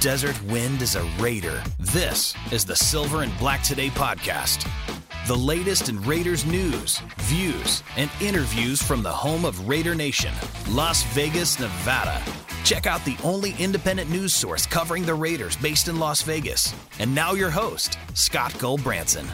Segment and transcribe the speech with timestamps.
[0.00, 4.66] desert wind is a raider, this is the Silver and Black Today podcast.
[5.26, 10.32] The latest in Raiders news, views, and interviews from the home of Raider Nation,
[10.70, 12.18] Las Vegas, Nevada.
[12.64, 16.74] Check out the only independent news source covering the Raiders based in Las Vegas.
[16.98, 19.26] And now your host, Scott Gulbransen.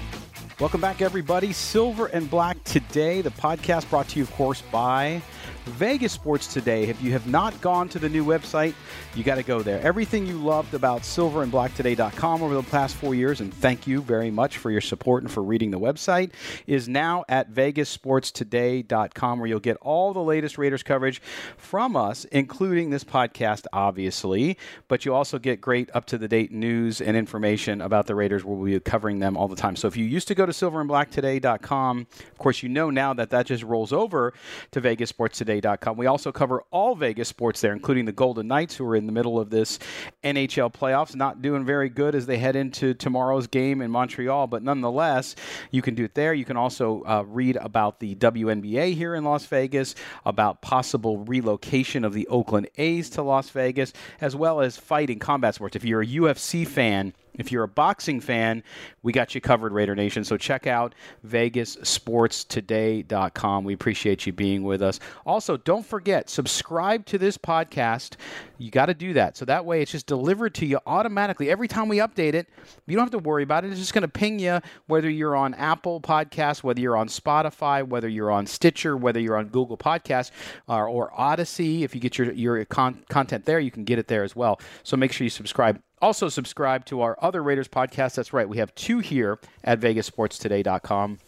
[0.59, 1.53] Welcome back, everybody.
[1.53, 5.23] Silver and Black Today, the podcast brought to you, of course, by
[5.67, 6.85] Vegas Sports Today.
[6.85, 8.75] If you have not gone to the new website,
[9.15, 9.81] you got to go there.
[9.83, 14.59] Everything you loved about silverandblacktoday.com over the past four years, and thank you very much
[14.59, 16.31] for your support and for reading the website,
[16.69, 21.21] is now at vegasportstoday.com, where you'll get all the latest Raiders coverage
[21.57, 24.57] from us, including this podcast, obviously.
[24.87, 28.45] But you also get great up to the date news and information about the Raiders,
[28.45, 29.75] where we'll be covering them all the time.
[29.75, 33.47] So if you used to go to silverandblacktoday.com, of course, you know now that that
[33.47, 34.33] just rolls over
[34.71, 35.56] to Vegas Sports Today
[35.97, 39.13] we also cover all Vegas sports there, including the Golden Knights, who are in the
[39.13, 39.79] middle of this
[40.25, 44.47] NHL playoffs, not doing very good as they head into tomorrow's game in Montreal.
[44.47, 45.37] But nonetheless,
[45.71, 46.35] you can do it there.
[46.35, 49.95] You can also uh, read about the WNBA here in Las Vegas,
[50.25, 55.55] about possible relocation of the Oakland A's to Las Vegas, as well as fighting combat
[55.55, 55.77] sports.
[55.77, 58.63] If you're a UFC fan, if you're a boxing fan,
[59.03, 60.25] we got you covered, Raider Nation.
[60.25, 60.95] So check out
[61.27, 63.65] VegasSportsToday.com.
[63.65, 64.99] We appreciate you being with us.
[65.25, 68.17] Also, don't forget, subscribe to this podcast.
[68.59, 69.37] You got to do that.
[69.37, 71.51] So that way it's just delivered to you automatically.
[71.51, 72.49] Every time we update it,
[72.87, 73.71] you don't have to worry about it.
[73.71, 77.87] It's just going to ping you whether you're on Apple Podcasts, whether you're on Spotify,
[77.87, 80.31] whether you're on Stitcher, whether you're on Google Podcasts,
[80.69, 81.85] uh, or Odyssey.
[81.85, 84.61] If you get your, your con- content there, you can get it there as well.
[84.83, 85.81] So make sure you subscribe.
[86.03, 88.17] Also, subscribe to our other Raiders podcast.
[88.17, 88.49] That's right.
[88.49, 91.19] We have two here at VegasSportsToday.com.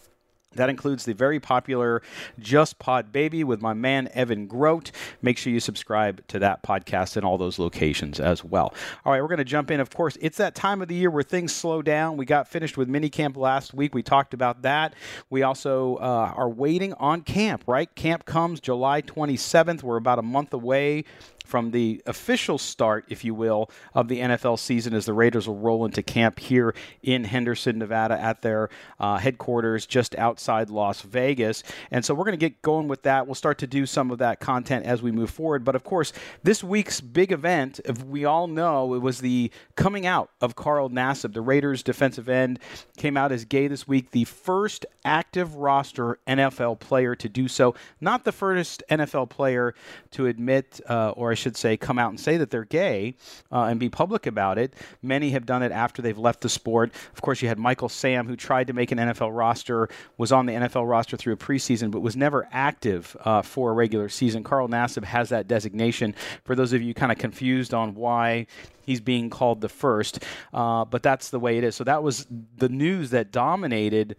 [0.53, 2.01] That includes the very popular
[2.39, 4.91] Just Pod Baby with my man Evan Grote.
[5.21, 8.73] Make sure you subscribe to that podcast in all those locations as well.
[9.05, 9.79] All right, we're going to jump in.
[9.79, 12.17] Of course, it's that time of the year where things slow down.
[12.17, 13.93] We got finished with minicamp last week.
[13.93, 14.95] We talked about that.
[15.29, 17.93] We also uh, are waiting on camp, right?
[17.93, 19.83] Camp comes July 27th.
[19.83, 21.05] We're about a month away
[21.49, 25.57] from the official start, if you will, of the NFL season as the Raiders will
[25.57, 31.63] roll into camp here in Henderson, Nevada, at their uh, headquarters just outside Las Vegas.
[31.89, 33.25] And so we're going to get going with that.
[33.25, 35.65] We'll start to do some of that content as we move forward.
[35.65, 40.29] But of course, this week's big event, we all know, it was the coming out
[40.41, 42.59] of Carl Nassib, the Raiders defensive end,
[42.97, 47.73] came out as gay this week, the first active roster NFL player to do so.
[47.99, 49.73] Not the first NFL player
[50.11, 53.15] to admit, uh, or I should say, come out and say that they're gay
[53.51, 54.73] uh, and be public about it.
[55.01, 56.91] Many have done it after they've left the sport.
[57.13, 60.45] Of course, you had Michael Sam, who tried to make an NFL roster, was on
[60.45, 64.43] the NFL roster through a preseason, but was never active uh, for a regular season.
[64.43, 66.13] Carl Nassib has that designation.
[66.43, 68.47] For those of you kind of confused on why
[68.85, 70.23] he's being called the first,
[70.53, 71.75] uh, but that's the way it is.
[71.75, 72.27] So that was
[72.57, 74.15] the news that dominated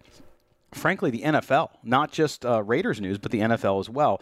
[0.72, 4.20] frankly, the NFL, not just uh, Raiders news, but the NFL as well.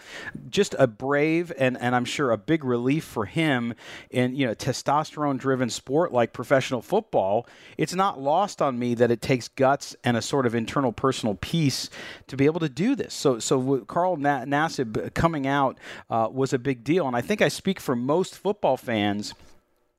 [0.49, 3.75] Just a brave and, and I'm sure a big relief for him
[4.11, 7.47] in you know testosterone driven sport like professional football.
[7.77, 11.37] It's not lost on me that it takes guts and a sort of internal personal
[11.41, 11.91] peace
[12.27, 13.15] to be able to do this.
[13.15, 15.79] So so Carl Na- Nassib coming out
[16.11, 19.35] uh, was a big deal, and I think I speak for most football fans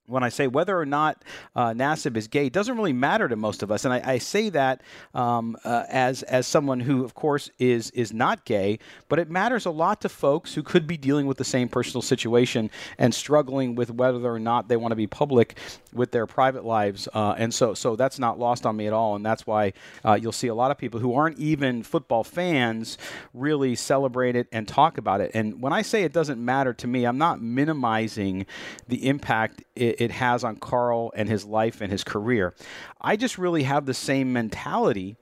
[0.09, 1.23] when I say whether or not
[1.55, 4.49] uh, Nassib is gay doesn't really matter to most of us, and I, I say
[4.49, 4.81] that
[5.13, 9.65] um, uh, as as someone who, of course, is is not gay, but it matters
[9.65, 13.75] a lot to folks who could be dealing with the same personal situation and struggling
[13.75, 15.57] with whether or not they want to be public
[15.93, 19.15] with their private lives, uh, and so so that's not lost on me at all,
[19.15, 22.97] and that's why uh, you'll see a lot of people who aren't even football fans
[23.33, 25.31] really celebrate it and talk about it.
[25.33, 28.45] And when I say it doesn't matter to me, I'm not minimizing
[28.87, 29.63] the impact.
[29.75, 32.55] It, it has on Carl and his life and his career.
[33.01, 35.17] I just really have the same mentality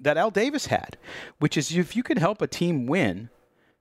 [0.00, 0.96] that Al Davis had,
[1.38, 3.30] which is if you can help a team win,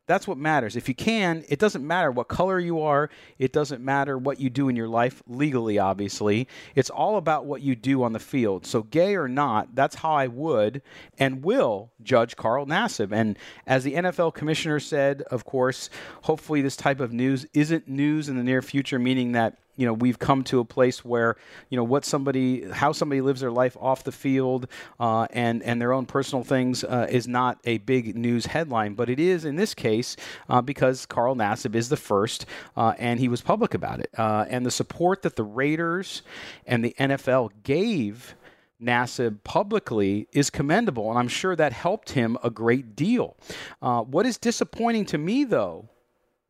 [0.07, 0.75] that's what matters.
[0.75, 3.09] If you can, it doesn't matter what color you are.
[3.39, 6.47] It doesn't matter what you do in your life, legally, obviously.
[6.75, 8.68] It's all about what you do on the field.
[8.68, 10.83] So, gay or not, that's how I would
[11.18, 13.12] and will judge Carl Nassib.
[13.12, 15.89] And as the NFL commissioner said, of course,
[16.21, 19.94] hopefully this type of news isn't news in the near future, meaning that you know
[19.94, 21.36] we've come to a place where
[21.69, 24.68] you know what somebody how somebody lives their life off the field
[25.00, 29.10] uh, and and their own personal things uh, is not a big news headline but
[29.10, 30.16] it is in this case
[30.50, 32.45] uh, because Carl Nassib is the first
[32.75, 34.10] uh, and he was public about it.
[34.18, 36.24] Uh, and the support that the Raiders
[36.66, 38.36] and the NFL gave
[38.81, 43.36] Nassib publicly is commendable and I'm sure that helped him a great deal.
[43.81, 45.89] Uh, what is disappointing to me though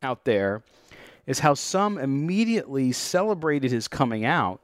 [0.01, 0.63] out there
[1.27, 4.61] is how some immediately celebrated his coming out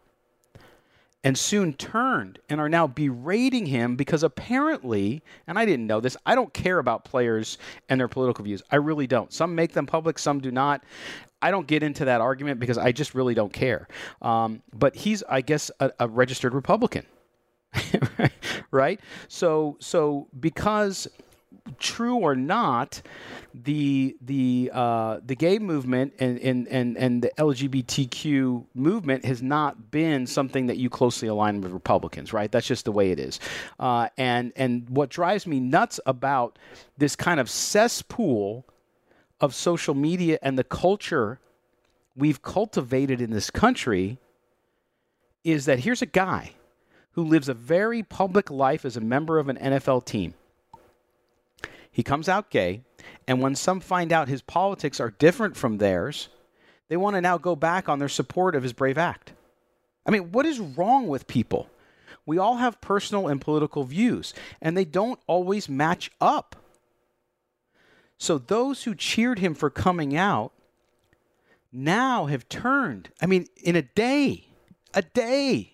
[1.24, 6.18] and soon turned and are now berating him because apparently, and I didn't know this,
[6.26, 7.58] I don't care about players
[7.90, 8.64] and their political views.
[8.72, 9.32] I really don't.
[9.32, 10.84] Some make them public, some do not.
[11.42, 13.88] I don't get into that argument because I just really don't care.
[14.22, 17.06] Um, but he's, I guess, a, a registered Republican,
[18.72, 19.00] right?
[19.28, 21.08] So, so because
[21.80, 23.02] true or not,
[23.54, 29.92] the the uh, the gay movement and, and, and, and the LGBTQ movement has not
[29.92, 32.52] been something that you closely align with Republicans, right?
[32.52, 33.40] That's just the way it is.
[33.80, 36.58] Uh, and and what drives me nuts about
[36.98, 38.66] this kind of cesspool
[39.40, 41.40] of social media and the culture
[42.16, 44.20] we've cultivated in this country
[45.44, 46.52] is that here's a guy
[47.14, 50.34] who lives a very public life as a member of an NFL team.
[51.92, 52.84] He comes out gay,
[53.28, 56.30] and when some find out his politics are different from theirs,
[56.88, 59.34] they want to now go back on their support of his brave act.
[60.06, 61.70] I mean, what is wrong with people?
[62.26, 66.56] We all have personal and political views, and they don't always match up.
[68.18, 70.54] So those who cheered him for coming out
[71.74, 74.48] now have turned, I mean, in a day,
[74.94, 75.74] a day,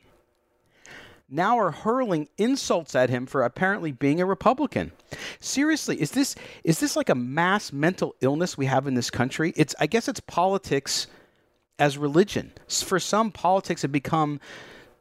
[1.29, 4.91] now are hurling insults at him for apparently being a Republican.
[5.39, 9.53] Seriously, is this is this like a mass mental illness we have in this country?
[9.55, 11.07] It's I guess it's politics
[11.79, 12.51] as religion.
[12.67, 14.39] For some, politics have become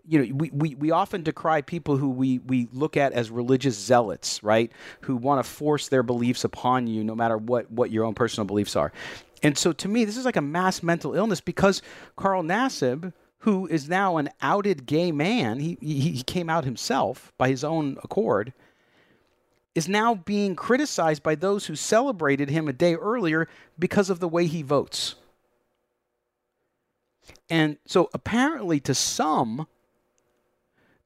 [0.08, 3.76] you know, we, we, we often decry people who we, we look at as religious
[3.76, 4.70] zealots, right?
[5.00, 8.46] Who want to force their beliefs upon you no matter what, what your own personal
[8.46, 8.92] beliefs are.
[9.42, 11.82] And so to me, this is like a mass mental illness because
[12.14, 17.48] Carl Nassib, who is now an outed gay man, he, he, came out himself by
[17.48, 18.52] his own accord,
[19.74, 23.46] is now being criticized by those who celebrated him a day earlier
[23.78, 25.16] because of the way he votes.
[27.50, 29.66] And so apparently, to some,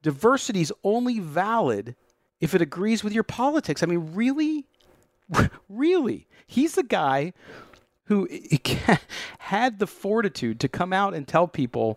[0.03, 1.97] diversity is only valid
[2.41, 3.83] if it agrees with your politics.
[3.83, 4.67] I mean, really?
[5.69, 6.26] really?
[6.47, 7.33] He's the guy
[8.11, 8.29] who
[9.39, 11.97] had the fortitude to come out and tell people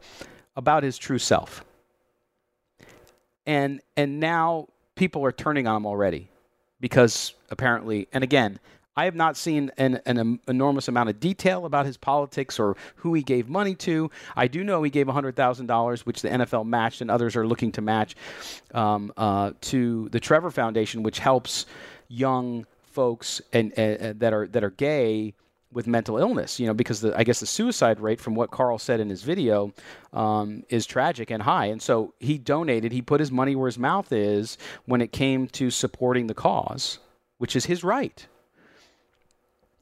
[0.55, 1.65] about his true self.
[3.47, 6.29] And and now people are turning on him already
[6.79, 8.59] because apparently and again,
[8.95, 13.15] I have not seen an, an, enormous amount of detail about his politics or who
[13.15, 14.11] he gave money to.
[14.35, 17.81] I do know he gave $100,000, which the NFL matched and others are looking to
[17.81, 18.15] match,
[18.71, 21.65] um, uh, to the Trevor Foundation, which helps
[22.07, 25.33] young folks and uh, that are that are gay
[25.73, 28.77] with mental illness, you know, because the, I guess the suicide rate, from what Carl
[28.77, 29.73] said in his video,
[30.13, 31.65] um, is tragic and high.
[31.65, 35.47] And so he donated, he put his money where his mouth is when it came
[35.49, 36.99] to supporting the cause,
[37.37, 38.25] which is his right.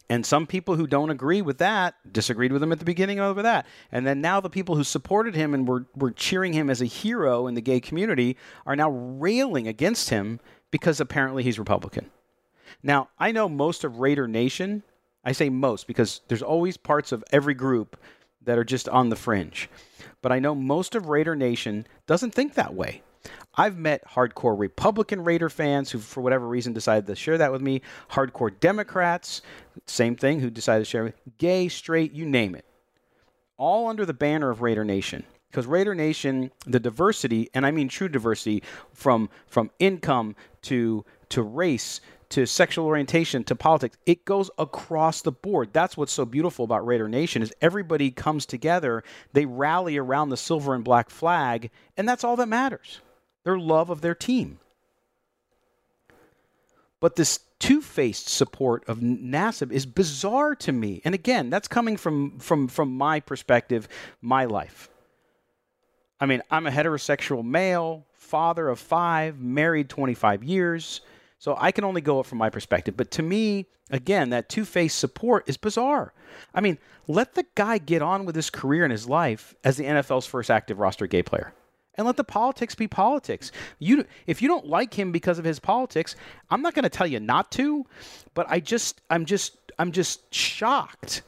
[0.09, 3.41] And some people who don't agree with that disagreed with him at the beginning over
[3.43, 3.65] that.
[3.93, 6.85] And then now the people who supported him and were, were cheering him as a
[6.85, 8.35] hero in the gay community
[8.65, 12.11] are now railing against him because apparently he's Republican.
[12.83, 14.83] Now, I know most of Raider Nation
[15.23, 17.97] I say most because there's always parts of every group
[18.43, 19.69] that are just on the fringe.
[20.21, 23.03] But I know most of Raider Nation doesn't think that way.
[23.55, 27.61] I've met hardcore Republican Raider fans who, for whatever reason, decided to share that with
[27.61, 27.81] me.
[28.11, 29.41] Hardcore Democrats,
[29.85, 31.17] same thing, who decided to share it.
[31.37, 32.65] Gay, straight, you name it.
[33.57, 35.23] All under the banner of Raider Nation.
[35.49, 38.63] Because Raider Nation, the diversity, and I mean true diversity,
[38.93, 41.99] from from income to to race
[42.31, 45.69] to sexual orientation to politics it goes across the board.
[45.73, 50.37] That's what's so beautiful about raider nation is everybody comes together they rally around the
[50.37, 53.01] silver and black flag and that's all that matters
[53.43, 54.59] their love of their team.
[56.99, 62.39] But this two-faced support of Nassib is bizarre to me and again that's coming from
[62.39, 63.87] from from my perspective
[64.21, 64.89] my life.
[66.19, 71.01] I mean i'm a heterosexual male father of 5 married 25 years
[71.41, 72.95] so I can only go up from my perspective.
[72.95, 76.13] But to me, again, that two faced support is bizarre.
[76.53, 79.85] I mean, let the guy get on with his career and his life as the
[79.85, 81.51] NFL's first active roster gay player.
[81.95, 83.51] And let the politics be politics.
[83.79, 86.15] You, if you don't like him because of his politics,
[86.51, 87.87] I'm not going to tell you not to,
[88.35, 91.23] but I just, I'm just, I'm just shocked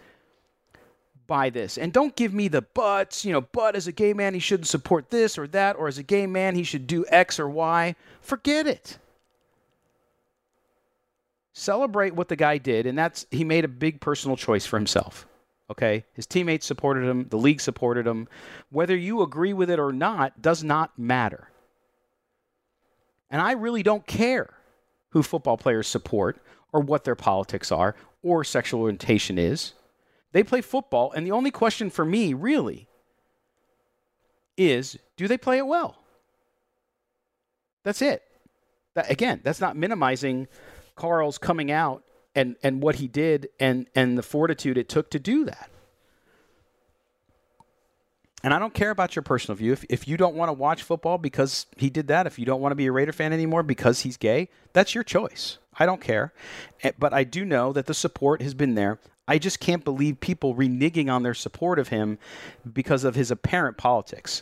[1.26, 1.80] by this.
[1.80, 4.68] And don't give me the buts, you know, but as a gay man, he shouldn't
[4.68, 7.96] support this or that, or as a gay man, he should do X or Y.
[8.22, 9.00] Forget it
[11.54, 15.28] celebrate what the guy did, and that's he made a big personal choice for himself.
[15.72, 16.04] Okay?
[16.14, 18.28] His teammates supported him, the league supported him.
[18.70, 21.50] Whether you agree with it or not does not matter.
[23.30, 24.54] And I really don't care
[25.10, 26.40] who football players support
[26.72, 29.74] or what their politics are or sexual orientation is.
[30.32, 32.88] They play football, and the only question for me, really,
[34.58, 35.96] is do they play it well?
[37.84, 38.24] That's it.
[38.96, 40.48] That, again, that's not minimizing
[40.96, 42.04] Carl's coming out
[42.36, 45.70] and, and what he did and, and the fortitude it took to do that.
[48.44, 49.72] And I don't care about your personal view.
[49.72, 52.60] If, if you don't want to watch football because he did that, if you don't
[52.60, 55.60] want to be a Raider fan anymore because he's gay, that's your choice.
[55.80, 56.34] I don't care.
[56.82, 59.00] Eh, but I do know that the support has been there.
[59.30, 62.20] I just can't believe people reneging on their support of him
[62.72, 64.42] because of his apparent politics.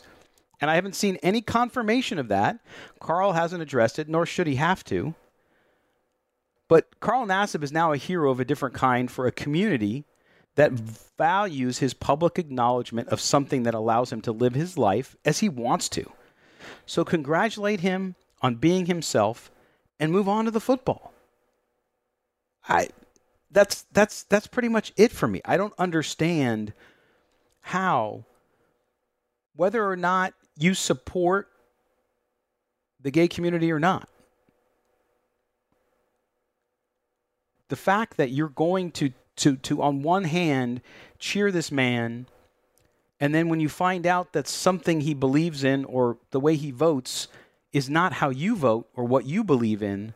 [0.60, 2.60] And I haven't seen any confirmation of that.
[3.00, 5.14] Carl hasn't addressed it, nor should he have to.
[6.72, 10.06] But Carl Nassib is now a hero of a different kind for a community
[10.56, 15.40] that values his public acknowledgement of something that allows him to live his life as
[15.40, 16.10] he wants to.
[16.86, 19.52] So congratulate him on being himself
[20.00, 21.12] and move on to the football.
[22.70, 22.88] I
[23.52, 25.42] that's that's that's pretty much it for me.
[25.44, 26.72] I don't understand
[27.60, 28.24] how
[29.58, 31.50] whether or not you support
[33.02, 34.08] the gay community or not.
[37.72, 40.82] The fact that you're going to to to on one hand
[41.20, 42.28] cheer this man
[43.22, 46.72] and then when you find out that something he believes in or the way he
[46.72, 47.30] votes
[47.72, 50.14] is not how you vote or what you believe in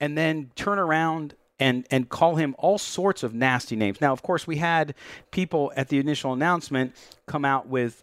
[0.00, 4.00] and then turn around and and call him all sorts of nasty names.
[4.00, 4.96] Now, of course, we had
[5.30, 8.02] people at the initial announcement come out with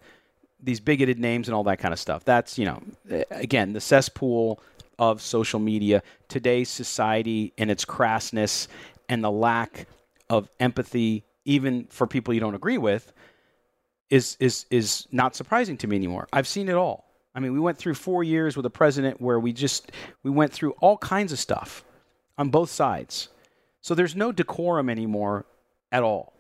[0.64, 2.24] these bigoted names and all that kind of stuff.
[2.24, 4.62] That's, you know, eh, again, the cesspool
[5.00, 8.68] of social media, today's society and its crassness
[9.10, 9.88] and the lack
[10.30, 13.12] of empathy, even for people you don't agree with,
[14.10, 16.28] is is is not surprising to me anymore.
[16.32, 17.06] I've seen it all.
[17.34, 19.92] I mean, we went through four years with a president where we just
[20.24, 21.84] we went through all kinds of stuff
[22.38, 23.30] on both sides.
[23.80, 25.46] So there's no decorum anymore
[25.92, 26.34] at all.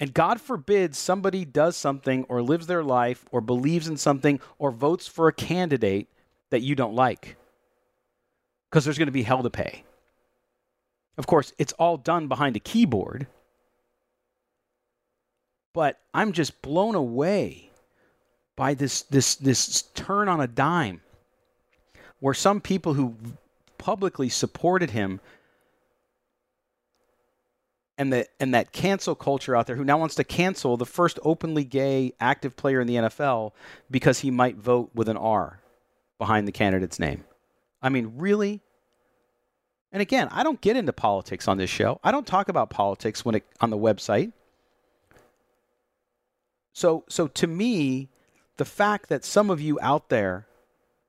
[0.00, 4.72] And God forbid somebody does something or lives their life or believes in something or
[4.72, 6.08] votes for a candidate
[6.52, 7.36] that you don't like.
[8.70, 9.84] Because there's going to be hell to pay.
[11.16, 13.26] Of course, it's all done behind a keyboard.
[15.74, 17.70] But I'm just blown away
[18.54, 21.00] by this this this turn on a dime
[22.20, 23.16] where some people who
[23.78, 25.20] publicly supported him
[27.96, 31.18] and the and that cancel culture out there who now wants to cancel the first
[31.22, 33.52] openly gay active player in the NFL
[33.90, 35.61] because he might vote with an R
[36.22, 37.24] behind the candidate's name.
[37.82, 38.60] I mean, really?
[39.90, 41.98] And again, I don't get into politics on this show.
[42.04, 44.30] I don't talk about politics when it on the website.
[46.72, 48.08] So so to me,
[48.56, 50.46] the fact that some of you out there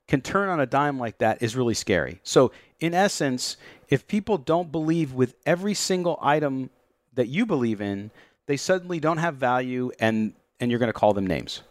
[0.08, 2.20] can turn on a dime like that is really scary.
[2.24, 3.58] So in essence,
[3.90, 6.72] if people don't believe with every single item
[7.14, 8.10] that you believe in,
[8.48, 11.62] they suddenly don't have value and and you're going to call them names.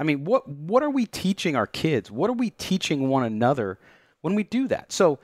[0.00, 2.10] I mean, what what are we teaching our kids?
[2.10, 3.78] What are we teaching one another
[4.22, 4.92] when we do that?
[4.92, 5.18] So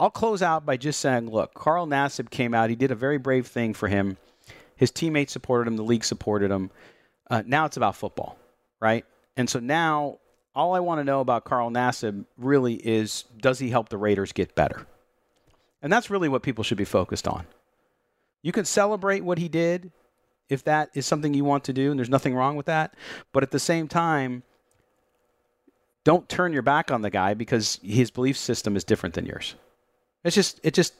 [0.00, 2.70] I'll close out by just saying, look, Carl Nassib came out.
[2.70, 4.16] He did a very brave thing for him.
[4.74, 5.76] His teammates supported him.
[5.76, 6.72] The league supported him.
[7.30, 8.36] Uh, now it's about football,
[8.80, 9.06] right?
[9.36, 10.18] And so now
[10.56, 14.32] all I want to know about Carl Nassib really is does he help the Raiders
[14.32, 14.86] get better?
[15.80, 17.46] And that's really what people should be focused on.
[18.42, 19.92] You can celebrate what he did
[20.48, 22.94] if that is something you want to do, and there's nothing wrong with that.
[23.32, 24.42] But at the same time,
[26.04, 29.54] don't turn your back on the guy because his belief system is different than yours.
[30.22, 30.94] It's just, it just,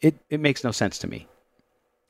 [0.00, 1.26] it, it makes no sense to me.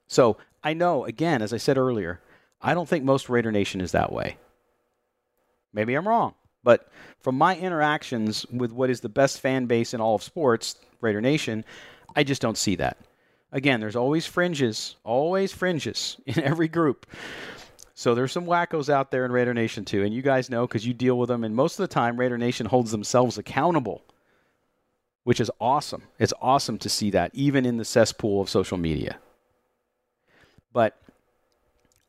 [0.07, 2.21] So I know, again, as I said earlier,
[2.61, 4.37] I don't think most Raider Nation is that way.
[5.73, 6.35] Maybe I'm wrong.
[6.63, 6.91] But
[7.21, 11.23] from my interactions with what is the best fan base in all of sports, Raider
[11.23, 11.65] Nation,
[12.15, 12.99] I just don't see that.
[13.53, 17.07] Again, there's always fringes, always fringes in every group.
[17.95, 20.87] So there's some wackos out there in Raider Nation too, and you guys know because
[20.87, 21.45] you deal with them.
[21.45, 24.03] And most of the time, Raider Nation holds themselves accountable,
[25.25, 26.05] which is awesome.
[26.19, 29.19] It's awesome to see that, even in the cesspool of social media.
[30.73, 30.97] But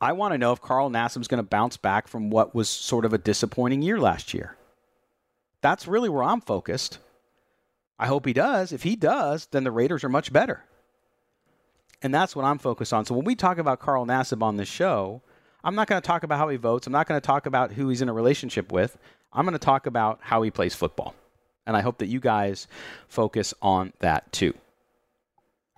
[0.00, 3.04] I want to know if Carl Nassib's going to bounce back from what was sort
[3.04, 4.56] of a disappointing year last year.
[5.60, 6.98] That's really where I'm focused.
[7.98, 8.72] I hope he does.
[8.72, 10.64] If he does, then the Raiders are much better.
[12.02, 13.04] And that's what I'm focused on.
[13.04, 15.22] So when we talk about Carl Nassib on this show,
[15.64, 16.86] I'm not going to talk about how he votes.
[16.86, 18.98] I'm not going to talk about who he's in a relationship with.
[19.32, 21.14] I'm going to talk about how he plays football.
[21.64, 22.66] And I hope that you guys
[23.06, 24.54] focus on that too.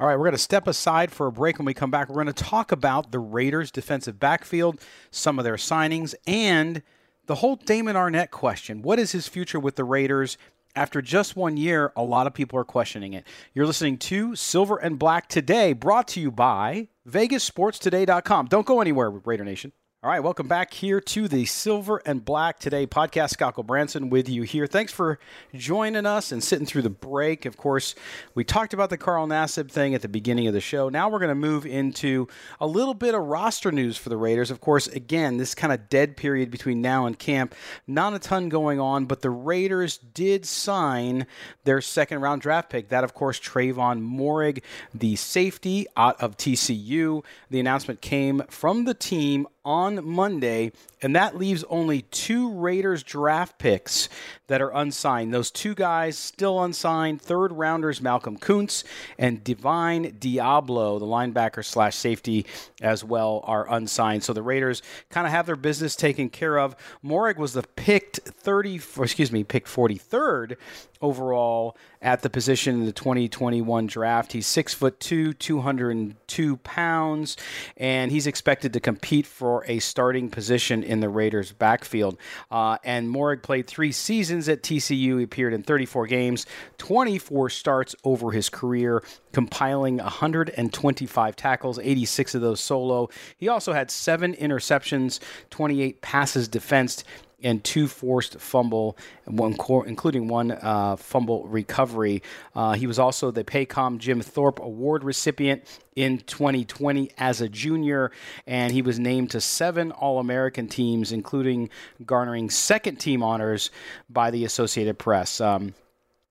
[0.00, 1.59] All right, we're going to step aside for a break.
[1.59, 4.81] When we come back, we're going to talk about the Raiders' defensive backfield,
[5.12, 6.83] some of their signings, and
[7.26, 8.83] the whole Damon Arnette question.
[8.83, 10.37] What is his future with the Raiders?
[10.76, 13.25] After just one year, a lot of people are questioning it.
[13.52, 18.47] You're listening to Silver and Black today, brought to you by VegasSportsToday.com.
[18.47, 19.71] Don't go anywhere, Raider Nation.
[20.05, 23.31] All right, welcome back here to the Silver and Black Today podcast.
[23.31, 24.67] Scott Branson with you here.
[24.67, 25.19] Thanks for
[25.55, 27.47] joining us and sitting through the break.
[27.47, 27.95] Of course,
[28.35, 30.91] we talked about the Carl Nassib thing at the beginning of the show.
[30.91, 32.29] Now we're going to move into
[32.61, 34.51] a little bit of roster news for the Raiders.
[34.51, 37.55] Of course, again, this kind of dead period between now and camp,
[37.87, 41.27] not a ton going on, but the Raiders did sign
[41.65, 42.91] their second round draft pick.
[42.91, 47.25] That, of course, Trevon Moehrig, the safety out of TCU.
[47.49, 50.73] The announcement came from the team on Monday,
[51.05, 54.09] and that leaves only two Raiders draft picks
[54.47, 55.35] that are unsigned.
[55.35, 58.85] Those two guys still unsigned, third rounders Malcolm Koonce
[59.19, 62.47] and Divine Deablo, the linebacker slash safety
[62.81, 64.25] as well, are unsigned.
[64.25, 66.75] So the Raiders kind of have their business taken care of.
[67.05, 70.57] Moehrig was the picked 30, excuse me, picked 43rd
[71.03, 74.33] overall at the position in the 2021 draft.
[74.33, 77.37] He's six foot two, 202 pounds,
[77.77, 82.19] and he's expected to compete for a starting position in the Raiders' backfield.
[82.51, 85.19] Uh, and Moehrig played three seasons at TCU.
[85.19, 86.47] He appeared in 34 games,
[86.79, 93.09] 24 starts over his career, compiling 125 tackles, 86 of those solo.
[93.37, 95.21] He also had seven interceptions,
[95.51, 97.05] 28 passes defensed
[97.45, 98.97] and two forced fumble,
[99.27, 102.23] one including one uh, fumble recovery.
[102.55, 105.63] Uh, he was also the Paycom Jim Thorpe Award recipient
[105.95, 108.11] in 2020 as a junior,
[108.47, 111.71] and he was named to seven All American teams, including
[112.05, 113.71] garnering second team honors
[114.09, 115.41] by the Associated Press.
[115.41, 115.75] Um,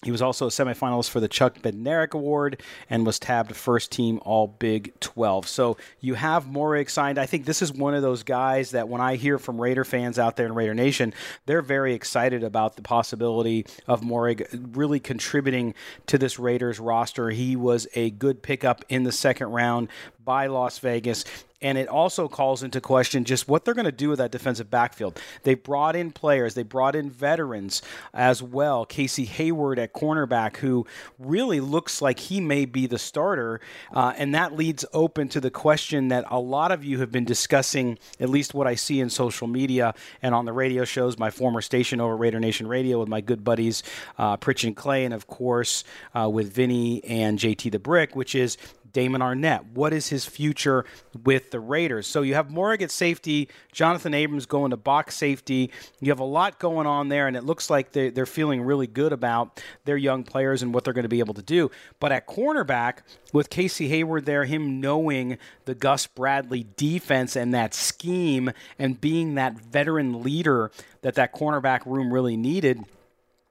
[0.03, 4.19] he was also a semifinalist for the Chuck Bednarik Award and was tabbed first team
[4.23, 5.47] All Big 12.
[5.47, 7.17] So you have Moehrig signed.
[7.17, 10.19] I think this is one of those guys that when I hear from Raider fans
[10.19, 11.13] out there in Raider Nation,
[11.45, 15.73] they're very excited about the possibility of Moehrig really contributing
[16.07, 17.29] to this Raiders roster.
[17.29, 19.87] He was a good pickup in the second round
[20.23, 21.25] by Las Vegas
[21.63, 24.69] and it also calls into question just what they're going to do with that defensive
[24.69, 25.19] backfield.
[25.43, 27.81] They brought in players, they brought in veterans
[28.13, 28.85] as well.
[28.85, 30.85] Casey Hayward at cornerback, who
[31.17, 33.61] really looks like he may be the starter,
[33.93, 37.25] uh, and that leads open to the question that a lot of you have been
[37.25, 41.29] discussing, at least what I see in social media and on the radio shows, my
[41.29, 43.83] former station over Raider Nation Radio with my good buddies
[44.17, 48.35] uh, Pritch and Clay, and of course uh, with Vinny and JT the Brick, which
[48.35, 48.57] is
[48.93, 49.65] Damon Arnette.
[49.73, 50.85] What is his future
[51.23, 52.07] with the Raiders?
[52.07, 55.71] So you have Moehrig at safety, Jonathan Abrams going to box safety.
[55.99, 58.87] You have a lot going on there, and it looks like they're, they're feeling really
[58.87, 61.71] good about their young players and what they're going to be able to do.
[61.99, 62.99] But at cornerback,
[63.33, 69.35] with Casey Hayward there, him knowing the Gus Bradley defense and that scheme and being
[69.35, 72.83] that veteran leader that that cornerback room really needed–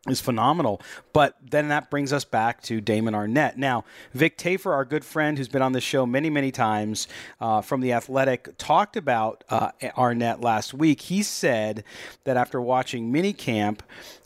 [0.08, 0.80] is phenomenal.
[1.12, 3.56] But then that brings us back to Damon Arnette.
[3.56, 7.06] Now, Vic Tafur, our good friend who's been on the show many, many times
[7.40, 11.02] uh, from The Athletic, talked about uh, Arnette last week.
[11.02, 11.84] He said
[12.24, 13.80] that after watching minicamp,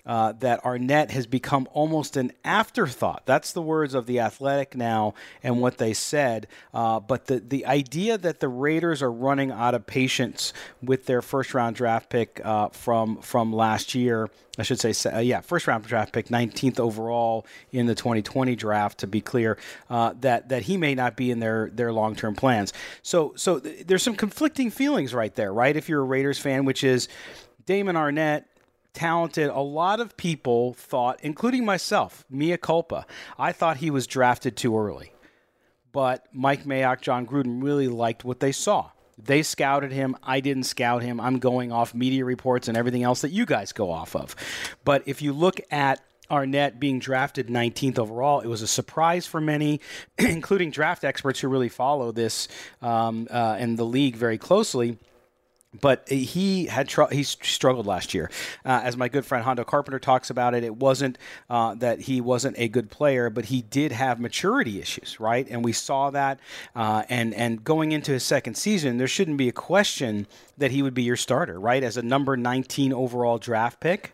[0.07, 3.23] uh, that Arnette has become almost an afterthought.
[3.27, 6.47] That's the words of the Athletic now and what they said.
[6.73, 11.23] Uh, but the the idea that the Raiders are running out of patience with their
[11.23, 15.67] first round draft pick uh, from from last year, I should say, uh, yeah, first
[15.67, 18.99] round draft pick, 19th overall in the 2020 draft.
[18.99, 19.59] To be clear,
[19.91, 22.73] uh, that that he may not be in their their long term plans.
[23.03, 25.77] So so th- there's some conflicting feelings right there, right?
[25.77, 27.09] If you're a Raiders fan, which is
[27.67, 28.45] Damon Arnette
[28.97, 29.51] talented.
[29.51, 33.07] A lot of people thought, including myself, mea culpa,
[33.39, 35.13] I thought he was drafted too early.
[35.93, 38.91] But Mike Mayock, Jon Gruden really liked what they saw.
[39.19, 40.17] They scouted him.
[40.23, 41.21] I didn't scout him.
[41.21, 44.35] I'm going off media reports and everything else that you guys go off of.
[44.85, 48.41] But if you look at Arnette being drafted 19th overall.
[48.41, 49.81] It was a surprise for many,
[50.19, 52.49] including draft experts who really follow this
[52.83, 54.99] um, uh, and the league very closely
[55.81, 58.31] but he had tr- he struggled last year.
[58.65, 61.19] Uh, as my good friend Hondo Carpenter talks about it, it wasn't
[61.51, 65.47] uh, that he wasn't a good player, but he did have maturity issues, right?
[65.49, 66.41] And we saw that.
[66.75, 70.27] Uh, and and going into his second season, there shouldn't be a question
[70.59, 71.83] that he would be your starter, right?
[71.83, 74.13] As a number 19 overall draft pick.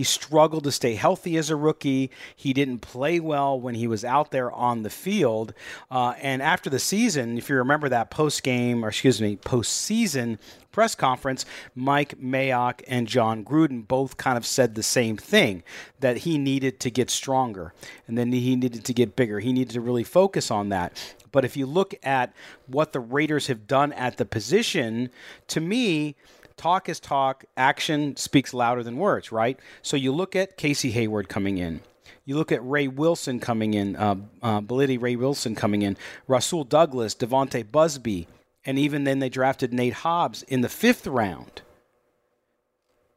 [0.00, 2.10] He struggled to stay healthy as a rookie.
[2.34, 5.52] He didn't play well when he was out there on the field.
[5.90, 10.38] Uh, and after the season, if you remember that post game, or excuse me, postseason
[10.72, 15.62] press conference, Mike Mayock and Jon Gruden both kind of said the same thing
[15.98, 17.74] that he needed to get stronger
[18.08, 19.40] and then he needed to get bigger.
[19.40, 21.14] He needed to really focus on that.
[21.30, 22.32] But if you look at
[22.66, 25.10] what the Raiders have done at the position,
[25.48, 26.16] to me,
[26.60, 29.58] talk is talk, action speaks louder than words, right?
[29.80, 31.80] So you look at Casey Hayward coming in.
[32.26, 35.96] You look at Ray Wilson coming in, uh, uh, Ray Wilson coming in,
[36.28, 38.28] Rasul Douglas, Devontae Busby,
[38.64, 41.62] And even then, they drafted Nate Hobbs in the fifth round.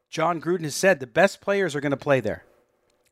[0.10, 2.45] Jon Gruden has said the best players are going to play there.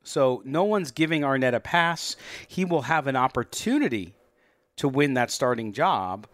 [0.03, 2.15] So no one's giving Arnette a pass.
[2.47, 4.13] He will have an opportunity
[4.77, 6.25] to win that starting job,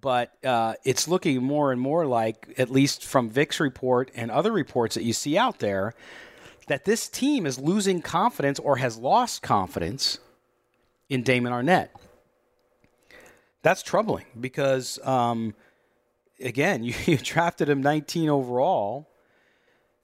[0.00, 4.52] but uh, it's looking more and more like, at least from Vic's report and other
[4.52, 5.94] reports that you see out there,
[6.68, 10.18] that this team is losing confidence or has lost confidence
[11.08, 11.88] in Damon Arnette.
[13.62, 15.54] That's troubling because, um,
[16.40, 19.08] again, you, you drafted him 19 overall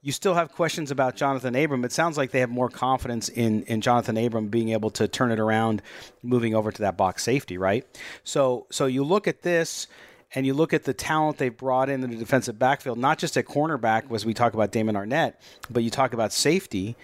[0.00, 1.84] you still have questions about Jonathan Abram.
[1.84, 5.32] It sounds like they have more confidence in, in Johnathan Abram being able to turn
[5.32, 5.82] it around,
[6.22, 7.84] moving over to that box safety, right?
[8.22, 9.88] So so you look at this
[10.34, 13.46] and you look at the talent they've brought in the defensive backfield, not just at
[13.46, 15.34] cornerback, as we talk about Damon Arnette,
[15.70, 16.96] but you talk about safety.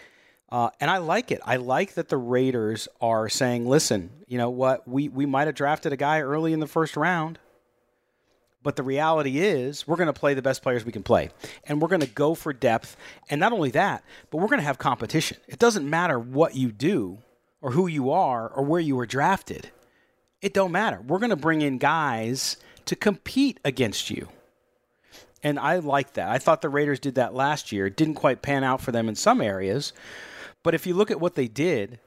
[0.50, 1.40] Uh, and I like it.
[1.44, 4.86] I like that the Raiders are saying, listen, you know what?
[4.86, 7.38] We, we might have drafted a guy early in the first round
[8.64, 11.30] but the reality is, we're going to play the best players we can play.
[11.64, 12.96] And we're going to go for depth.
[13.30, 15.36] And not only that, but we're going to have competition.
[15.46, 17.18] It doesn't matter what you do
[17.60, 19.70] or who you are or where you were drafted.
[20.40, 21.00] It don't matter.
[21.06, 24.28] We're going to bring in guys to compete against you.
[25.42, 26.30] And I like that.
[26.30, 27.86] I thought the Raiders did that last year.
[27.86, 29.92] It didn't quite pan out for them in some areas.
[30.62, 31.98] But if you look at what they did,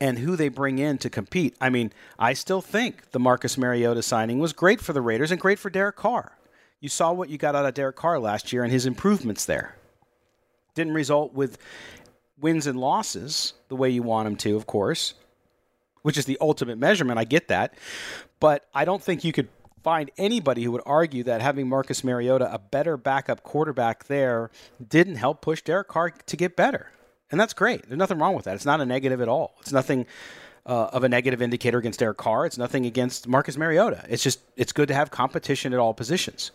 [0.00, 1.54] and who they bring in to compete.
[1.60, 5.40] I mean, I still think the Marcus Mariota signing was great for the Raiders and
[5.40, 6.36] great for Derek Carr.
[6.80, 9.76] You saw what you got out of Derek Carr last year and his improvements there.
[10.74, 11.58] Didn't result with
[12.38, 15.14] wins and losses the way you want them to, of course,
[16.02, 17.18] which is the ultimate measurement.
[17.18, 17.74] I get that.
[18.40, 19.48] But I don't think you could
[19.82, 24.50] find anybody who would argue that having Marcus Mariota, a better backup quarterback there,
[24.86, 26.90] didn't help push Derek Carr to get better.
[27.34, 27.88] And that's great.
[27.88, 28.54] There's nothing wrong with that.
[28.54, 29.56] It's not a negative at all.
[29.60, 30.06] It's nothing
[30.64, 32.46] uh, of a negative indicator against Derek Carr.
[32.46, 34.04] It's nothing against Marcus Mariota.
[34.08, 36.52] It's just it's good to have competition at all positions.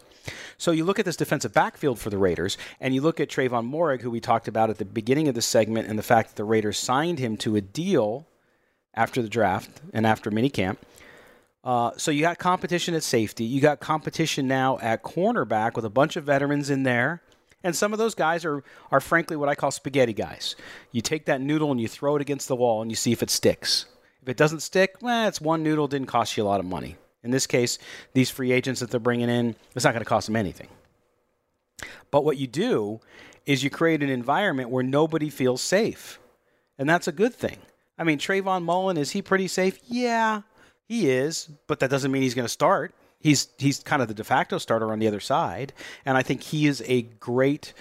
[0.58, 3.70] So you look at this defensive backfield for the Raiders, and you look at Trevon
[3.70, 6.36] Moehrig, who we talked about at the beginning of the segment, and the fact that
[6.38, 8.26] the Raiders signed him to a deal
[8.94, 10.78] after the draft and after minicamp.
[11.62, 13.44] Uh, so you got competition at safety.
[13.44, 17.22] You got competition now at cornerback with a bunch of veterans in there.
[17.64, 20.56] And some of those guys are, are frankly what I call spaghetti guys.
[20.92, 23.22] You take that noodle and you throw it against the wall and you see if
[23.22, 23.86] it sticks.
[24.22, 26.96] If it doesn't stick, well, it's one noodle, didn't cost you a lot of money.
[27.24, 27.78] In this case,
[28.14, 30.70] these free agents that they're bringing in, it's not going to cost them anything.
[32.12, 33.02] But what you do
[33.46, 36.20] is you create an environment where nobody feels safe.
[36.78, 37.58] And that's a good thing.
[37.98, 39.80] I mean, Trayvon Mullen, is he pretty safe?
[39.86, 40.44] Yeah,
[40.88, 44.14] he is, but that doesn't mean he's going to start he's he's kind of the
[44.14, 45.74] de facto starter on the other side,
[46.06, 47.74] and I think he is a great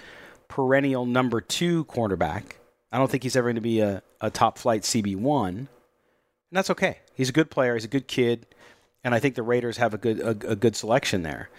[0.47, 2.43] perennial number two cornerback.
[2.91, 5.67] I don't think he's ever going to be a, a top flight CB one, and
[6.51, 6.99] that's okay.
[7.13, 7.75] He's a good player.
[7.75, 8.47] He's a good kid,
[9.03, 11.49] and I think the Raiders have a good a, a good selection there.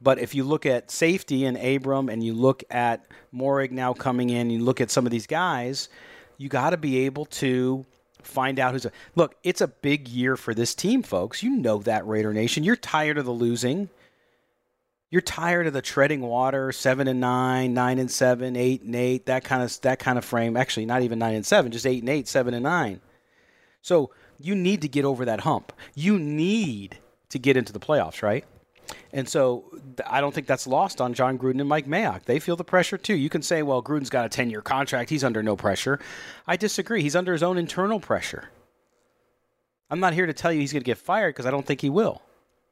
[0.00, 4.30] But if you look at safety and Abram, and you look at Moehrig now coming
[4.30, 5.88] in, you look at some of these guys,
[6.38, 7.84] you got to be able to
[8.22, 9.34] find out who's a look.
[9.42, 11.42] It's a big year for this team, folks.
[11.42, 12.64] You know that Raider Nation.
[12.64, 13.88] You're tired of the losing.
[15.10, 19.26] You're tired of the treading water, seven and nine, nine and seven, eight and eight,
[19.26, 20.56] that kind of that kind of frame.
[20.56, 23.00] Actually, not even nine and seven, just eight and eight, seven and nine.
[23.80, 25.72] So you need to get over that hump.
[25.94, 26.98] You need
[27.30, 28.44] to get into the playoffs, right?
[29.12, 29.64] And so
[30.06, 32.24] I don't think that's lost on Jon Gruden and Mike Mayock.
[32.24, 33.14] They feel the pressure too.
[33.14, 35.10] You can say, well, Gruden's got a 10 year contract.
[35.10, 35.98] He's under no pressure.
[36.46, 37.02] I disagree.
[37.02, 38.50] He's under his own internal pressure.
[39.90, 41.80] I'm not here to tell you he's going to get fired because I don't think
[41.80, 42.20] he will,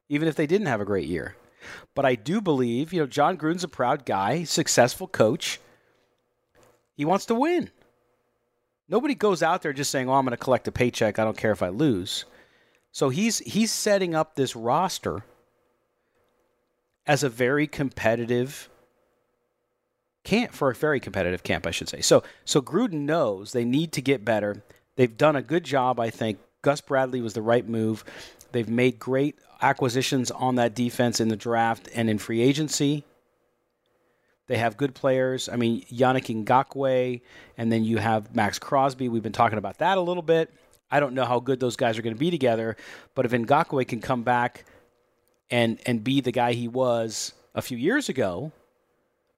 [0.08, 1.36] even if they didn't have a great year.
[1.94, 5.58] But I do believe, you know, Jon Gruden's a proud guy, successful coach.
[6.96, 7.70] He wants to win.
[8.88, 11.18] Nobody goes out there just saying, "Oh, I'm going to collect a paycheck.
[11.18, 12.24] I don't care if I lose."
[12.92, 15.24] So he's he's setting up this roster
[17.06, 18.68] as a very competitive
[20.24, 22.00] camp for a very competitive camp, I should say.
[22.00, 24.62] So so Gruden knows they need to get better.
[24.96, 26.38] They've done a good job, I think.
[26.62, 28.04] Gus Bradley was the right move.
[28.52, 33.04] They've made great acquisitions on that defense in the draft and in free agency.
[34.48, 35.48] They have good players.
[35.48, 37.20] I mean, Yannick Ngakoue,
[37.58, 39.08] and then you have Maxx Crosby.
[39.08, 40.52] We've been talking about that a little bit.
[40.88, 42.76] I don't know how good those guys are going to be together,
[43.16, 44.64] but if Ngakoue can come back–
[45.50, 48.52] and and be the guy he was a few years ago,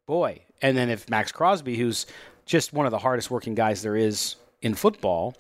[0.07, 0.43] boy.
[0.61, 2.07] And then if Maxx Crosby, who's
[2.47, 5.35] just one of the hardest working guys there is in football,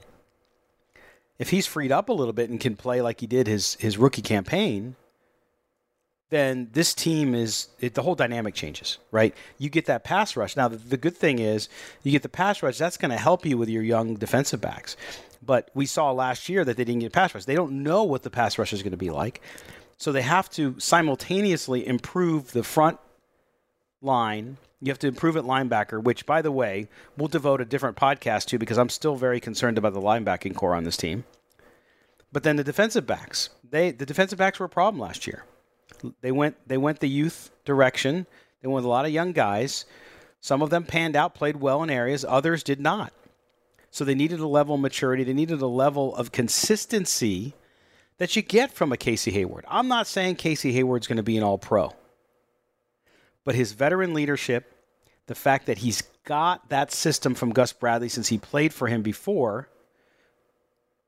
[1.38, 3.98] if he's freed up a little bit and can play like he did his his
[3.98, 4.96] rookie campaign,
[6.30, 9.34] then this team is it, the whole dynamic changes, right?
[9.56, 10.56] You get that pass rush.
[10.56, 11.68] Now the, the good thing is
[12.02, 12.76] you get the pass rush.
[12.78, 14.96] That's going to help you with your young defensive backs.
[15.44, 17.44] But we saw last year that they didn't get pass rush.
[17.44, 19.40] They don't know what the pass rush is going to be like.
[19.98, 22.98] So they have to simultaneously improve the front
[24.00, 24.56] line.
[24.80, 28.46] You have to improve at linebacker, which, by the way, we'll devote a different podcast
[28.46, 31.24] to because I'm still very concerned about the linebacking core on this team.
[32.30, 35.44] But then the defensive backs, they the defensive backs were a problem last year.
[36.20, 38.26] They went they went the youth direction.
[38.62, 39.84] They went with a lot of young guys.
[40.40, 43.12] Some of them panned out, played well in areas, others did not.
[43.90, 47.54] So they needed a level of maturity, they needed a level of consistency
[48.18, 49.64] that you get from a Casey Hayward.
[49.68, 51.92] I'm not saying Casey Hayward's going to be an all pro,
[53.44, 54.74] but his veteran leadership,
[55.26, 59.02] the fact that he's got that system from Gus Bradley since he played for him
[59.02, 59.68] before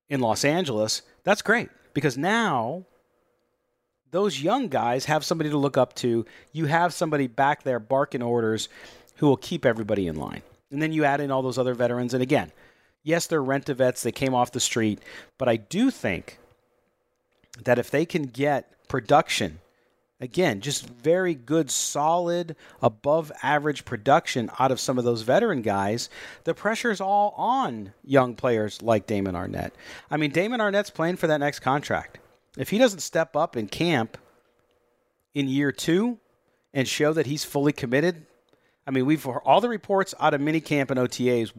[0.09, 2.85] in Los Angeles, that's great because now
[4.11, 6.25] those young guys have somebody to look up to.
[6.53, 8.69] You have somebody back there barking orders
[9.17, 10.43] who will keep everybody in line.
[10.71, 12.15] And then you add in all those other veterans.
[12.15, 12.53] And again,
[13.03, 15.01] yes, they're rent a vets, they came off the street,
[15.39, 16.39] but I do think
[17.65, 19.61] that if they can get production,
[20.21, 26.09] again, just very good, solid, above average production out of some of those veteran guys,
[26.45, 29.73] the pressure is all on young players like Damon Arnette.
[30.11, 32.19] I mean, Damon Arnette's playing for that next contract.
[32.57, 34.19] If he doesn't step up in camp
[35.35, 36.19] in year two
[36.75, 38.27] and show that he's fully committed,
[38.87, 41.53] I mean, we've all the reports out of minicamp and OTAs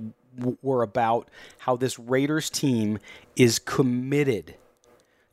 [0.61, 2.99] were about how this Raiders team
[3.35, 4.55] is committed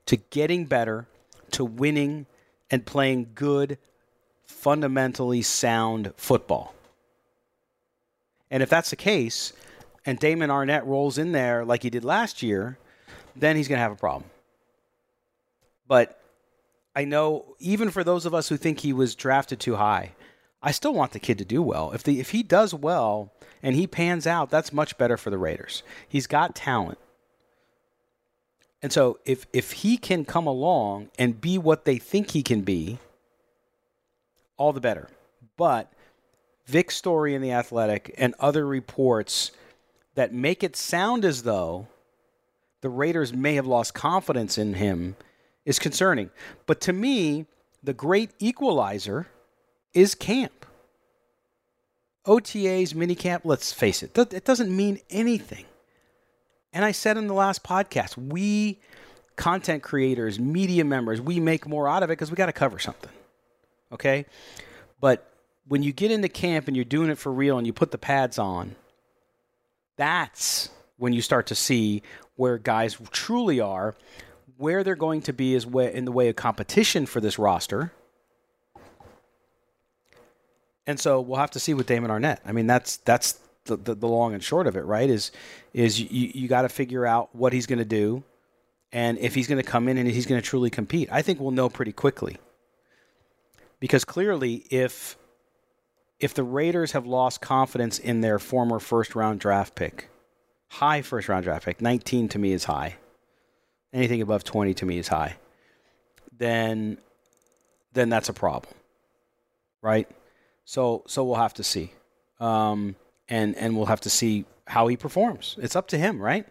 [0.09, 1.07] to getting better,
[1.51, 2.25] to winning,
[2.71, 3.77] and playing good,
[4.43, 6.75] fundamentally sound football.
[8.51, 9.53] And if that's the case,
[10.07, 12.79] and Damon Arnette rolls in there like he did last year,
[13.37, 14.31] then he's going to have a problem.
[15.87, 16.19] But
[16.97, 20.13] I know even for those of us who think he was drafted too high,
[20.63, 21.93] I still want the kid to do well.
[21.93, 23.31] If the if he does well
[23.63, 25.83] and he pans out, that's much better for the Raiders.
[26.09, 26.99] He's got talent.
[28.83, 32.63] And so if if he can come along and be what they think he can
[32.63, 32.99] be,
[34.57, 35.09] all the better.
[35.57, 35.93] But
[36.67, 39.51] Vic's story in the Athletic and other reports
[40.15, 41.89] that make it sound as though
[42.81, 45.17] the Raiders may have lost confidence in him
[45.65, 46.31] is concerning.
[46.67, 47.47] But to me,
[47.83, 49.27] the great equalizer
[49.95, 50.67] is camp.
[52.27, 55.65] OTAs, minicamp, let's face it, it doesn't mean anything.
[56.73, 58.81] And I said in the last podcast, we
[59.37, 62.79] content creators, media members, we make more out of it because we got to cover
[62.79, 63.11] something.
[63.93, 64.27] Okay?
[65.01, 65.33] But
[65.67, 67.99] when you get into camp and you're doing it for real and you put the
[67.99, 68.75] pads on,
[69.97, 72.03] that's when you start to see
[72.37, 73.95] where guys truly are,
[74.57, 77.93] where they're going to be is in the way of competition for this roster.
[80.87, 82.39] And so we'll have to see with Damon Arnette.
[82.45, 85.09] I mean, that's that's the, the, the long and short of it, right?
[85.09, 85.31] Is
[85.73, 88.25] is you, you got to figure out what he's going to do,
[88.93, 91.09] and if he's going to come in and he's going to truly compete.
[91.13, 92.39] I think we'll know pretty quickly,
[93.79, 95.17] because clearly, if
[96.19, 100.09] if the Raiders have lost confidence in their former first round draft pick,
[100.69, 102.97] high first round draft pick, 19 to me is high.
[103.93, 105.37] Anything above 20 to me is high.
[106.37, 106.99] Then
[107.93, 108.75] then that's a problem.
[109.81, 110.09] Right?
[110.65, 111.93] So so we'll have to see.
[112.41, 112.97] Um,
[113.29, 115.57] and and we'll have to see how he performs.
[115.61, 116.47] It's up to him, right?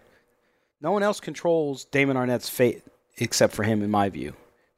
[0.82, 2.84] No one else controls Damon Arnette's fate
[3.18, 4.34] except for him, in my view,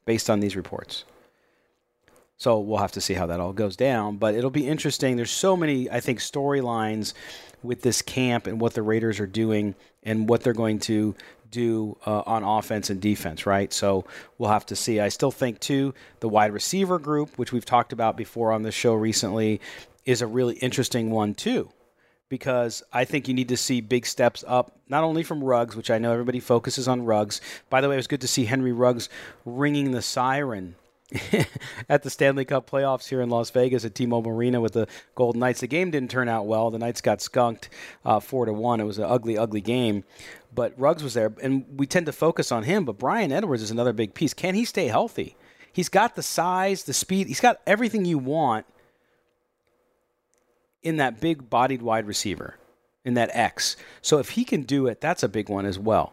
[0.06, 1.04] based on these reports.
[2.36, 4.16] So we'll have to see how that all goes down.
[4.16, 5.16] But it'll be interesting.
[5.16, 7.12] There's so many, I think, storylines
[7.62, 11.14] with this camp and what the Raiders are doing and what they're going to
[11.50, 13.70] do uh, on offense and defense, right?
[13.72, 14.06] So
[14.38, 15.00] we'll have to see.
[15.00, 18.72] I still think, too, the wide receiver group, which we've talked about before on the
[18.72, 19.60] show recently,
[20.06, 21.70] is a really interesting one, too
[22.30, 25.90] because I think you need to see big steps up, not only from Ruggs, which
[25.90, 27.42] I know everybody focuses on Ruggs.
[27.68, 29.10] By the way, it was good to see Henry Ruggs
[29.44, 30.76] ringing the siren
[31.88, 35.40] at the Stanley Cup playoffs here in Las Vegas at T-Mobile Arena with the Golden
[35.40, 35.60] Knights.
[35.60, 36.70] The game didn't turn out well.
[36.70, 37.68] The Knights got skunked
[38.04, 38.80] uh, four to one.
[38.80, 40.04] It was an ugly, ugly game.
[40.54, 42.84] But Ruggs was there, and we tend to focus on him.
[42.84, 44.34] But Bryan Edwards is another big piece.
[44.34, 45.36] Can he stay healthy?
[45.72, 47.26] He's got the size, the speed.
[47.26, 48.66] He's got everything you want
[50.82, 52.56] in that big bodied wide receiver,
[53.04, 53.76] in that X.
[54.02, 56.12] So if he can do it, that's a big one as well.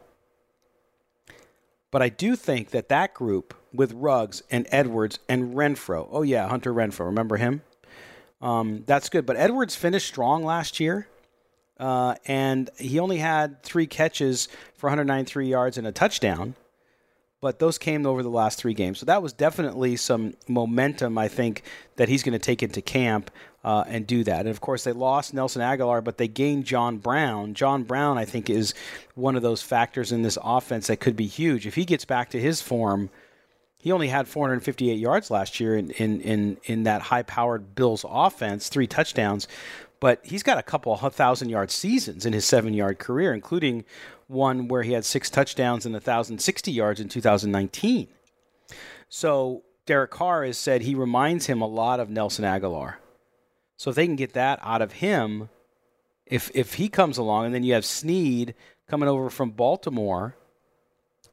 [1.91, 6.47] But I do think that that group with Ruggs and Edwards and Renfrow, oh yeah,
[6.47, 7.61] Hunter Renfrow, remember him?
[8.41, 9.25] Um, that's good.
[9.25, 11.07] But Edwards finished strong last year.
[11.79, 16.55] Uh, and he only had three catches for 193 yards and a touchdown
[17.41, 18.99] but those came over the last three games.
[18.99, 21.63] So that was definitely some momentum, I think,
[21.95, 23.29] that he's going to take into camp
[23.67, 24.39] uh, and do that.
[24.39, 27.53] And of course, they lost Nelson Agholor, but they gained John Brown.
[27.53, 28.73] John Brown, I think, is
[29.13, 31.67] one of those factors in this offense that could be huge.
[31.67, 33.09] If he gets back to his form,
[33.77, 38.69] he only had 458 yards last year in in in, in that high-powered Bills offense,
[38.69, 39.49] three touchdowns.
[39.99, 43.83] But he's got a couple of thousand yard seasons in his seven yard career, including
[44.27, 48.07] one where he had six touchdowns and 1,060 yards in 2019.
[49.09, 52.95] So Derek Carr has said he reminds him a lot of Nelson Agholor.
[53.77, 55.49] So if they can get that out of him,
[56.25, 58.53] if if he comes along, and then you have Snead
[58.87, 60.35] coming over from Baltimore,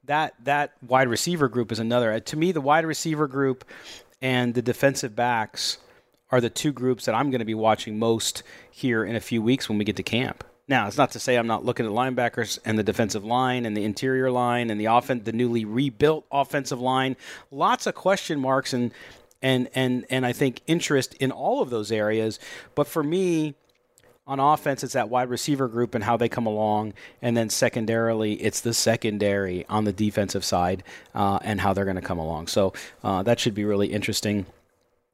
[0.04, 2.12] that that wide receiver group is another.
[2.12, 3.64] Uh, to me, the wide receiver group
[4.20, 5.78] and the defensive backs
[6.30, 9.42] are the two groups that I'm going to be watching most here in a few
[9.42, 10.44] weeks when we get to camp.
[10.66, 13.76] Now, it's not to say I'm not looking at linebackers and the defensive line and
[13.76, 17.16] the interior line and the offen- the newly rebuilt offensive line.
[17.50, 18.90] Lots of question marks and
[19.44, 22.40] and and and I think interest in all of those areas.
[22.74, 23.54] But for me,
[24.26, 28.32] on offense, it's that wide receiver group and how they come along, and then secondarily,
[28.34, 30.82] it's the secondary on the defensive side
[31.14, 32.46] uh, and how they're going to come along.
[32.46, 32.72] So
[33.04, 34.46] uh, that should be really interesting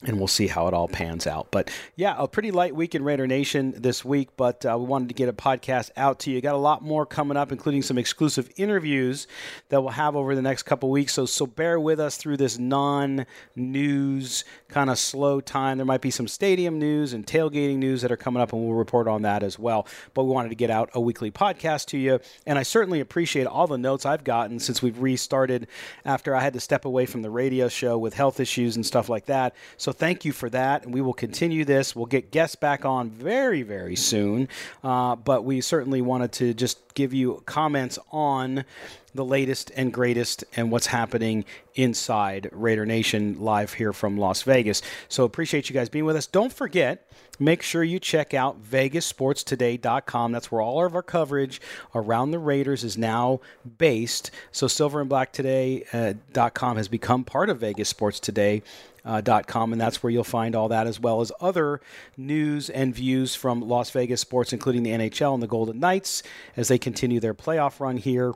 [0.07, 1.51] and we'll see how it all pans out.
[1.51, 5.09] But yeah, a pretty light week in Raider Nation this week, but uh, we wanted
[5.09, 6.41] to get a podcast out to you.
[6.41, 9.27] Got a lot more coming up, including some exclusive interviews
[9.69, 11.13] that we'll have over the next couple weeks.
[11.13, 15.77] So so bear with us through this non-news kind of slow time.
[15.77, 18.75] There might be some stadium news and tailgating news that are coming up, and we'll
[18.75, 19.87] report on that as well.
[20.15, 23.47] But we wanted to get out a weekly podcast to you, and I certainly appreciate
[23.47, 25.67] all the notes I've gotten since we've restarted
[26.07, 29.11] after I had to step away from the radio show with health issues and stuff
[29.11, 29.55] like that.
[29.77, 30.85] So so thank you for that.
[30.85, 31.97] And we will continue this.
[31.97, 34.49] We'll get guests back on very, very soon.
[34.85, 38.65] Uh, but we certainly wanted to just give you comments on
[39.15, 44.83] the latest and greatest and what's happening inside Raider Nation live here from Las Vegas.
[45.09, 46.27] So appreciate you guys being with us.
[46.27, 50.33] Don't forget, make sure you check out vegassportstoday.com.
[50.33, 51.61] That's where all of our coverage
[51.95, 53.41] around the Raiders is now
[53.79, 54.31] based.
[54.53, 58.63] So silverandblacktoday.com uh, has become part of Vegas Sports Today
[59.05, 61.81] uh, .com, and that's where you'll find all that as well as other
[62.17, 66.23] news and views from Las Vegas sports, including the NHL and the Golden Knights
[66.57, 68.33] as they continue their playoff run here.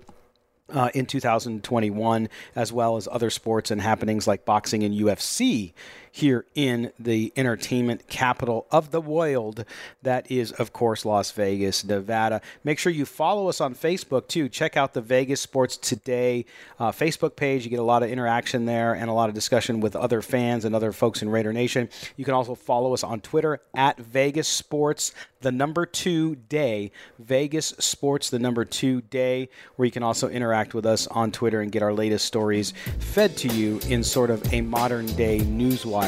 [0.67, 2.27] Uh, in 2021,
[2.57, 5.75] as well as other sports and happenings like boxing and UFC
[6.17, 9.65] here in the entertainment capital of the world.
[10.01, 12.41] That is, of course, Las Vegas, Nevada.
[12.63, 14.49] Make sure you follow us on Facebook too.
[14.49, 16.45] Check out the Vegas Sports Today
[16.79, 17.65] uh, Facebook page.
[17.65, 20.65] You get a lot of interaction there and a lot of discussion with other fans
[20.65, 21.89] and other folks in Raider Nation.
[22.17, 26.93] You can also follow us on Twitter at Vegas Sports, the number two day.
[27.19, 31.61] Vegas Sports, the number two day, where you can also interact with us on Twitter
[31.61, 36.04] and get our latest stories fed to you in sort of a modern day newswire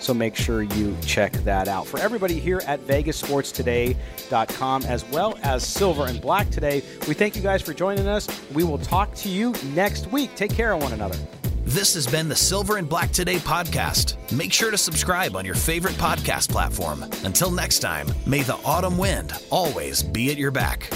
[0.00, 1.86] so make sure you check that out.
[1.86, 7.42] For everybody here at VegasSportsToday.com, as well as Silver and Black Today, we thank you
[7.42, 8.28] guys for joining us.
[8.52, 10.34] We will talk to you next week.
[10.34, 11.18] Take care of one another.
[11.66, 14.14] This has been the Silver and Black Today podcast.
[14.30, 17.02] Make sure to subscribe on your favorite podcast platform.
[17.24, 20.88] Until next time, may the autumn wind always be at your back.